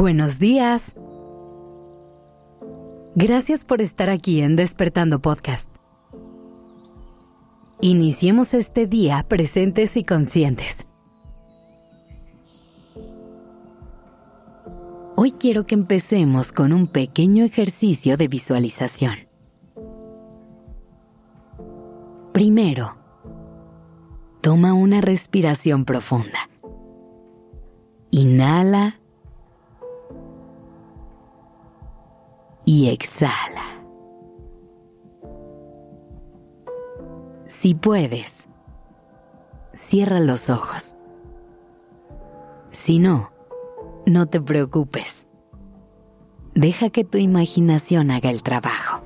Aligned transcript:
Buenos 0.00 0.38
días. 0.38 0.94
Gracias 3.14 3.66
por 3.66 3.82
estar 3.82 4.08
aquí 4.08 4.40
en 4.40 4.56
Despertando 4.56 5.20
Podcast. 5.20 5.70
Iniciemos 7.82 8.54
este 8.54 8.86
día 8.86 9.22
presentes 9.28 9.98
y 9.98 10.04
conscientes. 10.04 10.86
Hoy 15.16 15.32
quiero 15.32 15.66
que 15.66 15.74
empecemos 15.74 16.50
con 16.50 16.72
un 16.72 16.86
pequeño 16.86 17.44
ejercicio 17.44 18.16
de 18.16 18.28
visualización. 18.28 19.16
Primero, 22.32 22.96
toma 24.40 24.72
una 24.72 25.02
respiración 25.02 25.84
profunda. 25.84 26.48
Inhala 28.10 28.99
y 32.70 32.88
exhala. 32.88 33.82
Si 37.48 37.74
puedes, 37.74 38.46
cierra 39.72 40.20
los 40.20 40.48
ojos. 40.50 40.94
Si 42.70 43.00
no, 43.00 43.32
no 44.06 44.26
te 44.26 44.40
preocupes. 44.40 45.26
Deja 46.54 46.90
que 46.90 47.02
tu 47.02 47.18
imaginación 47.18 48.12
haga 48.12 48.30
el 48.30 48.44
trabajo. 48.44 49.02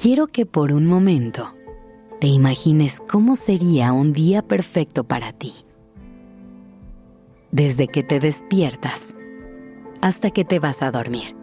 Quiero 0.00 0.28
que 0.28 0.46
por 0.46 0.72
un 0.72 0.86
momento 0.86 1.52
te 2.20 2.28
imagines 2.28 3.02
cómo 3.10 3.34
sería 3.34 3.92
un 3.92 4.12
día 4.12 4.42
perfecto 4.42 5.02
para 5.02 5.32
ti. 5.32 5.52
Desde 7.50 7.88
que 7.88 8.04
te 8.04 8.20
despiertas 8.20 9.16
hasta 10.02 10.32
que 10.32 10.44
te 10.44 10.58
vas 10.58 10.82
a 10.82 10.90
dormir. 10.90 11.34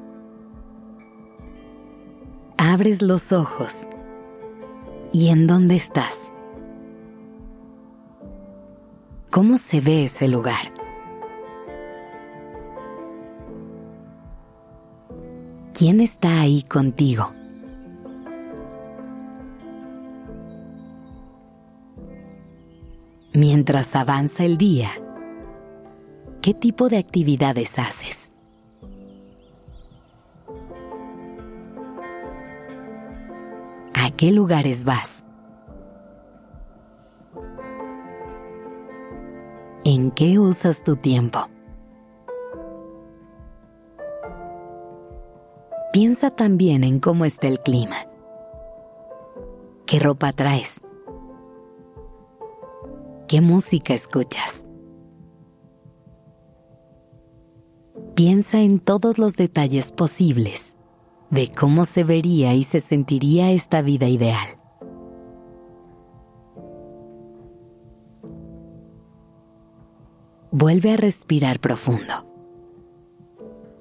Abres 2.58 3.02
los 3.02 3.32
ojos. 3.32 3.88
¿Y 5.12 5.30
en 5.30 5.48
dónde 5.48 5.76
estás? 5.76 6.32
¿Cómo 9.32 9.58
se 9.58 9.82
ve 9.82 10.06
ese 10.06 10.28
lugar? 10.28 10.74
¿Quién 15.74 16.02
está 16.02 16.42
ahí 16.42 16.62
contigo? 16.64 17.32
Mientras 23.34 23.96
avanza 23.96 24.44
el 24.44 24.58
día, 24.58 24.90
¿qué 26.42 26.54
tipo 26.54 26.90
de 26.90 26.98
actividades 26.98 27.80
haces? 27.80 28.09
Qué 34.20 34.34
lugares 34.34 34.84
vas? 34.84 35.24
¿En 39.86 40.12
qué 40.12 40.38
usas 40.38 40.84
tu 40.84 40.98
tiempo? 40.98 41.40
Piensa 45.94 46.32
también 46.32 46.84
en 46.84 47.00
cómo 47.00 47.24
está 47.24 47.48
el 47.48 47.62
clima. 47.62 47.96
¿Qué 49.86 50.00
ropa 50.00 50.34
traes? 50.34 50.82
¿Qué 53.30 53.40
música 53.40 53.94
escuchas? 53.94 54.66
Piensa 58.16 58.60
en 58.60 58.82
todos 58.82 59.18
los 59.18 59.38
detalles 59.38 59.94
posibles 59.94 60.69
de 61.32 61.52
cómo 61.52 61.86
se 61.86 62.04
vería 62.04 62.54
y 62.54 62.64
se 62.64 62.80
sentiría 62.80 63.52
esta 63.52 63.82
vida 63.82 64.08
ideal. 64.08 64.48
Vuelve 70.52 70.94
a 70.94 70.98
respirar 70.98 71.60
profundo. 71.60 72.26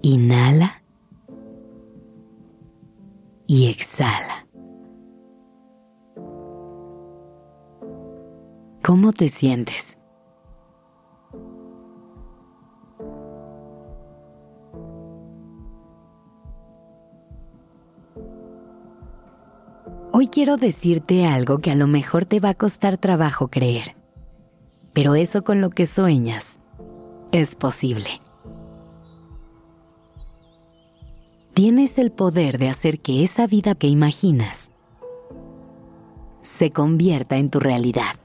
Inhala 0.03 0.83
y 3.47 3.69
exhala. 3.69 4.47
¿Cómo 8.85 9.13
te 9.13 9.29
sientes? 9.29 9.98
Hoy 20.21 20.27
quiero 20.27 20.57
decirte 20.57 21.27
algo 21.27 21.59
que 21.61 21.71
a 21.71 21.77
lo 21.77 21.87
mejor 21.87 22.25
te 22.25 22.41
va 22.41 22.49
a 22.49 22.55
costar 22.55 22.99
trabajo 22.99 23.47
creer, 23.47 23.95
pero 24.93 25.15
eso 25.15 25.45
con 25.45 25.61
lo 25.61 25.71
que 25.71 25.87
sueñas 25.87 26.59
es 27.31 27.55
posible. 27.55 28.21
Tienes 31.55 31.99
el 31.99 32.11
poder 32.11 32.59
de 32.59 32.69
hacer 32.69 32.99
que 32.99 33.23
esa 33.23 33.47
vida 33.47 33.77
que 33.77 33.87
imaginas 33.87 34.73
se 36.43 36.73
convierta 36.73 37.37
en 37.37 37.49
tu 37.49 37.61
realidad. 37.61 38.17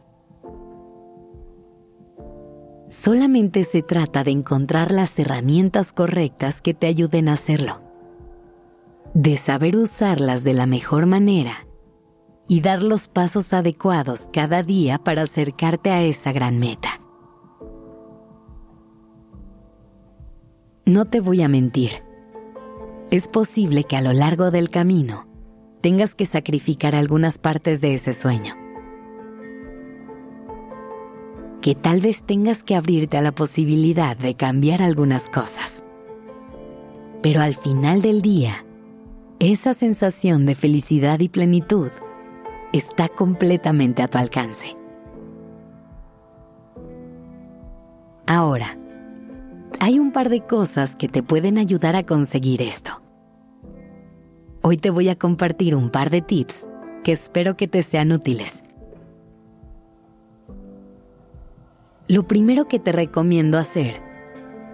Solamente 2.89 3.65
se 3.65 3.83
trata 3.83 4.23
de 4.23 4.31
encontrar 4.31 4.91
las 4.91 5.19
herramientas 5.19 5.93
correctas 5.93 6.59
que 6.59 6.73
te 6.73 6.87
ayuden 6.87 7.29
a 7.29 7.33
hacerlo, 7.33 7.83
de 9.13 9.37
saber 9.37 9.77
usarlas 9.77 10.43
de 10.43 10.55
la 10.55 10.65
mejor 10.65 11.05
manera 11.05 11.67
y 12.53 12.61
dar 12.61 12.83
los 12.83 13.07
pasos 13.07 13.51
adecuados 13.51 14.29
cada 14.31 14.61
día 14.61 14.99
para 14.99 15.23
acercarte 15.23 15.89
a 15.89 16.03
esa 16.03 16.31
gran 16.31 16.59
meta. 16.59 17.01
No 20.85 21.05
te 21.05 21.19
voy 21.19 21.41
a 21.41 21.47
mentir. 21.47 21.93
Es 23.09 23.27
posible 23.27 23.85
que 23.85 23.97
a 23.97 24.03
lo 24.03 24.13
largo 24.13 24.51
del 24.51 24.69
camino 24.69 25.25
tengas 25.81 26.13
que 26.13 26.27
sacrificar 26.27 26.95
algunas 26.95 27.39
partes 27.39 27.81
de 27.81 27.95
ese 27.95 28.13
sueño. 28.13 28.53
Que 31.59 31.73
tal 31.73 32.01
vez 32.01 32.23
tengas 32.23 32.61
que 32.61 32.75
abrirte 32.75 33.17
a 33.17 33.23
la 33.23 33.31
posibilidad 33.31 34.15
de 34.15 34.35
cambiar 34.35 34.83
algunas 34.83 35.27
cosas. 35.27 35.83
Pero 37.23 37.41
al 37.41 37.55
final 37.55 38.03
del 38.03 38.21
día, 38.21 38.63
esa 39.39 39.73
sensación 39.73 40.45
de 40.45 40.53
felicidad 40.53 41.19
y 41.19 41.29
plenitud 41.29 41.89
está 42.73 43.07
completamente 43.07 44.01
a 44.01 44.07
tu 44.07 44.17
alcance. 44.17 44.75
Ahora, 48.25 48.77
hay 49.79 49.99
un 49.99 50.11
par 50.11 50.29
de 50.29 50.41
cosas 50.41 50.95
que 50.95 51.07
te 51.07 51.21
pueden 51.21 51.57
ayudar 51.57 51.95
a 51.95 52.03
conseguir 52.03 52.61
esto. 52.61 53.01
Hoy 54.63 54.77
te 54.77 54.89
voy 54.89 55.09
a 55.09 55.17
compartir 55.17 55.75
un 55.75 55.91
par 55.91 56.09
de 56.09 56.21
tips 56.21 56.67
que 57.03 57.11
espero 57.11 57.55
que 57.55 57.67
te 57.67 57.83
sean 57.83 58.11
útiles. 58.11 58.63
Lo 62.07 62.27
primero 62.27 62.67
que 62.67 62.79
te 62.79 62.91
recomiendo 62.91 63.57
hacer 63.57 64.01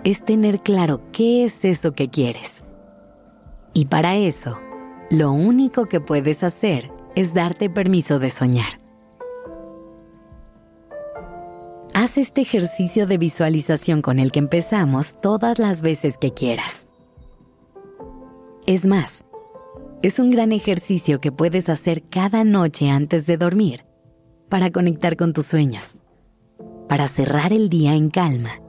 es 0.03 0.23
tener 0.23 0.61
claro 0.61 1.01
qué 1.11 1.43
es 1.43 1.65
eso 1.65 1.93
que 1.93 2.09
quieres. 2.09 2.63
Y 3.73 3.85
para 3.85 4.15
eso, 4.15 4.57
lo 5.09 5.31
único 5.31 5.87
que 5.87 5.99
puedes 5.99 6.43
hacer 6.43 6.98
es 7.15 7.33
darte 7.33 7.69
permiso 7.69 8.19
de 8.19 8.29
soñar. 8.29 8.79
Haz 11.93 12.17
este 12.17 12.41
ejercicio 12.41 13.07
de 13.07 13.17
visualización 13.17 14.01
con 14.01 14.19
el 14.19 14.31
que 14.31 14.39
empezamos 14.39 15.19
todas 15.21 15.59
las 15.59 15.81
veces 15.81 16.17
que 16.17 16.33
quieras. 16.33 16.87
Es 18.65 18.85
más, 18.85 19.25
es 20.01 20.19
un 20.19 20.31
gran 20.31 20.51
ejercicio 20.53 21.19
que 21.19 21.31
puedes 21.31 21.67
hacer 21.67 22.03
cada 22.03 22.43
noche 22.43 22.89
antes 22.89 23.25
de 23.25 23.37
dormir 23.37 23.85
para 24.47 24.71
conectar 24.71 25.17
con 25.17 25.33
tus 25.33 25.47
sueños, 25.47 25.97
para 26.87 27.07
cerrar 27.07 27.51
el 27.51 27.69
día 27.69 27.95
en 27.95 28.09
calma 28.09 28.61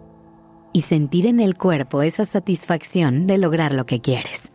y 0.72 0.82
sentir 0.82 1.26
en 1.26 1.40
el 1.40 1.56
cuerpo 1.56 2.02
esa 2.02 2.25
satisfacción 2.25 3.26
de 3.26 3.38
lograr 3.38 3.72
lo 3.72 3.87
que 3.87 4.00
quieres. 4.00 4.50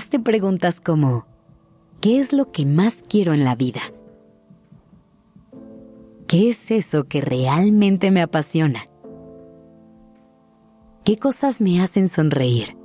Hazte 0.00 0.18
preguntas 0.18 0.80
como, 0.80 1.26
¿qué 2.00 2.20
es 2.20 2.32
lo 2.32 2.50
que 2.50 2.64
más 2.64 3.04
quiero 3.06 3.34
en 3.34 3.44
la 3.44 3.54
vida? 3.54 3.82
¿Qué 6.26 6.48
es 6.48 6.70
eso 6.70 7.04
que 7.04 7.20
realmente 7.20 8.10
me 8.10 8.22
apasiona? 8.22 8.88
¿Qué 11.04 11.18
cosas 11.18 11.60
me 11.60 11.82
hacen 11.82 12.08
sonreír? 12.08 12.78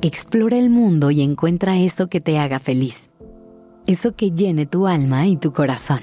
Explora 0.00 0.58
el 0.58 0.70
mundo 0.70 1.10
y 1.10 1.20
encuentra 1.20 1.76
eso 1.76 2.06
que 2.06 2.20
te 2.20 2.38
haga 2.38 2.60
feliz. 2.60 3.10
eso 3.88 4.14
que 4.14 4.30
llene 4.30 4.64
tu 4.64 4.86
alma 4.86 5.26
y 5.26 5.36
tu 5.36 5.52
corazón. 5.52 6.02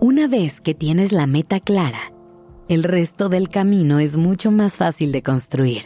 Una 0.00 0.26
vez 0.26 0.62
que 0.62 0.74
tienes 0.74 1.12
la 1.12 1.26
meta 1.26 1.60
clara, 1.60 2.14
el 2.68 2.84
resto 2.84 3.30
del 3.30 3.48
camino 3.48 3.98
es 3.98 4.18
mucho 4.18 4.50
más 4.50 4.76
fácil 4.76 5.10
de 5.10 5.22
construir. 5.22 5.84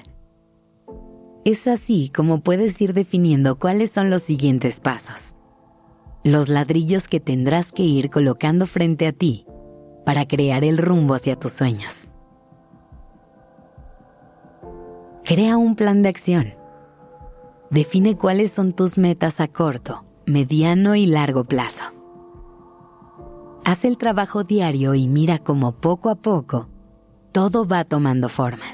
Es 1.44 1.68
así 1.68 2.10
como 2.14 2.40
puedes 2.40 2.80
ir 2.80 2.92
definiendo 2.92 3.56
cuáles 3.56 3.92
son 3.92 4.10
los 4.10 4.22
siguientes 4.22 4.80
pasos. 4.80 5.36
Los 6.24 6.48
ladrillos 6.48 7.06
que 7.06 7.20
tendrás 7.20 7.70
que 7.70 7.84
ir 7.84 8.10
colocando 8.10 8.66
frente 8.66 9.06
a 9.06 9.12
ti 9.12 9.46
para 10.04 10.26
crear 10.26 10.64
el 10.64 10.76
rumbo 10.76 11.14
hacia 11.14 11.38
tus 11.38 11.52
sueños. 11.52 12.08
Crea 15.24 15.56
un 15.56 15.76
plan 15.76 16.02
de 16.02 16.08
acción. 16.08 16.54
Define 17.70 18.16
cuáles 18.16 18.50
son 18.50 18.72
tus 18.72 18.98
metas 18.98 19.40
a 19.40 19.46
corto, 19.46 20.04
mediano 20.26 20.96
y 20.96 21.06
largo 21.06 21.44
plazo. 21.44 21.84
Haz 23.64 23.84
el 23.84 23.98
trabajo 23.98 24.42
diario 24.42 24.94
y 24.94 25.06
mira 25.06 25.38
cómo 25.38 25.72
poco 25.80 26.10
a 26.10 26.16
poco 26.16 26.71
todo 27.32 27.66
va 27.66 27.84
tomando 27.84 28.28
forma. 28.28 28.64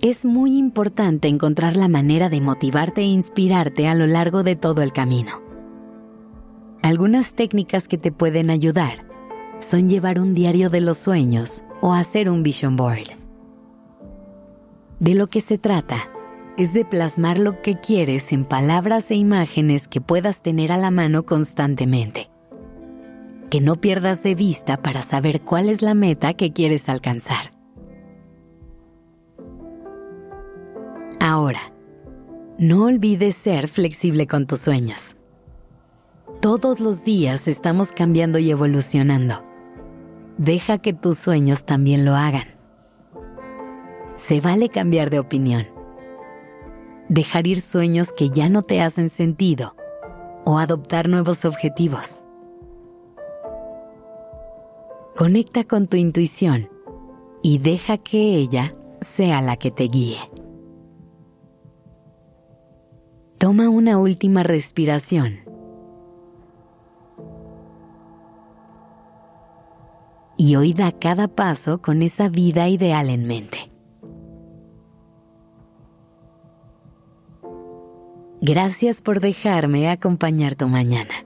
Es 0.00 0.24
muy 0.24 0.56
importante 0.56 1.28
encontrar 1.28 1.76
la 1.76 1.88
manera 1.88 2.28
de 2.28 2.40
motivarte 2.40 3.02
e 3.02 3.06
inspirarte 3.06 3.88
a 3.88 3.94
lo 3.94 4.06
largo 4.06 4.42
de 4.42 4.56
todo 4.56 4.82
el 4.82 4.92
camino. 4.92 5.42
Algunas 6.82 7.34
técnicas 7.34 7.88
que 7.88 7.98
te 7.98 8.12
pueden 8.12 8.50
ayudar 8.50 9.06
son 9.60 9.88
llevar 9.88 10.20
un 10.20 10.34
diario 10.34 10.70
de 10.70 10.80
los 10.80 10.98
sueños 10.98 11.64
o 11.80 11.94
hacer 11.94 12.28
un 12.28 12.42
vision 12.42 12.76
board. 12.76 13.16
De 15.00 15.14
lo 15.14 15.26
que 15.26 15.40
se 15.40 15.58
trata 15.58 16.08
es 16.56 16.72
de 16.72 16.84
plasmar 16.84 17.38
lo 17.38 17.60
que 17.60 17.78
quieres 17.80 18.32
en 18.32 18.44
palabras 18.44 19.10
e 19.10 19.14
imágenes 19.14 19.88
que 19.88 20.00
puedas 20.00 20.42
tener 20.42 20.72
a 20.72 20.78
la 20.78 20.90
mano 20.90 21.24
constantemente. 21.24 22.30
Que 23.56 23.62
no 23.62 23.76
pierdas 23.80 24.22
de 24.22 24.34
vista 24.34 24.82
para 24.82 25.00
saber 25.00 25.40
cuál 25.40 25.70
es 25.70 25.80
la 25.80 25.94
meta 25.94 26.34
que 26.34 26.52
quieres 26.52 26.90
alcanzar. 26.90 27.52
Ahora, 31.20 31.72
no 32.58 32.84
olvides 32.84 33.34
ser 33.34 33.68
flexible 33.68 34.26
con 34.26 34.46
tus 34.46 34.60
sueños. 34.60 35.16
Todos 36.42 36.80
los 36.80 37.02
días 37.02 37.48
estamos 37.48 37.92
cambiando 37.92 38.38
y 38.38 38.50
evolucionando. 38.50 39.42
Deja 40.36 40.76
que 40.76 40.92
tus 40.92 41.16
sueños 41.16 41.64
también 41.64 42.04
lo 42.04 42.14
hagan. 42.14 42.48
Se 44.16 44.42
vale 44.42 44.68
cambiar 44.68 45.08
de 45.08 45.18
opinión. 45.18 45.66
Dejar 47.08 47.46
ir 47.46 47.62
sueños 47.62 48.12
que 48.12 48.28
ya 48.28 48.50
no 48.50 48.60
te 48.60 48.82
hacen 48.82 49.08
sentido 49.08 49.76
o 50.44 50.58
adoptar 50.58 51.08
nuevos 51.08 51.46
objetivos. 51.46 52.20
Conecta 55.16 55.64
con 55.64 55.86
tu 55.86 55.96
intuición 55.96 56.68
y 57.42 57.56
deja 57.56 57.96
que 57.96 58.36
ella 58.36 58.76
sea 59.00 59.40
la 59.40 59.56
que 59.56 59.70
te 59.70 59.84
guíe. 59.84 60.18
Toma 63.38 63.70
una 63.70 63.96
última 63.96 64.42
respiración. 64.42 65.38
Y 70.36 70.56
hoy 70.56 70.74
da 70.74 70.92
cada 70.92 71.28
paso 71.28 71.80
con 71.80 72.02
esa 72.02 72.28
vida 72.28 72.68
ideal 72.68 73.08
en 73.08 73.26
mente. 73.26 73.72
Gracias 78.42 79.00
por 79.00 79.20
dejarme 79.20 79.88
acompañar 79.88 80.56
tu 80.56 80.68
mañana. 80.68 81.25